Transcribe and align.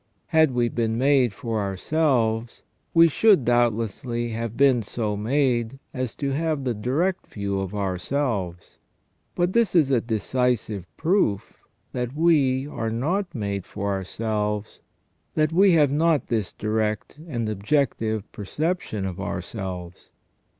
Had 0.29 0.49
we 0.55 0.67
been 0.67 0.97
made 0.97 1.31
for 1.31 1.59
ourselves 1.59 2.63
we 2.91 3.07
should, 3.07 3.45
doubtlessly, 3.45 4.29
have 4.31 4.57
been 4.57 4.81
so 4.81 5.15
made 5.15 5.77
as 5.93 6.15
to 6.15 6.31
have 6.31 6.63
the 6.63 6.73
direct 6.73 7.27
view 7.27 7.59
of 7.59 7.75
ourselves; 7.75 8.79
but 9.35 9.53
this 9.53 9.75
is 9.75 9.91
a 9.91 10.01
decisive 10.01 10.87
proof 10.97 11.61
that 11.91 12.15
we 12.15 12.65
are 12.67 12.89
not 12.89 13.35
made 13.35 13.63
for 13.63 13.91
ourselves, 13.91 14.79
that 15.35 15.51
we 15.53 15.73
have 15.73 15.91
not 15.91 16.29
this 16.29 16.51
direct 16.51 17.19
and 17.27 17.47
objective 17.47 18.23
perception 18.31 19.05
of 19.05 19.21
ourselves. 19.21 20.09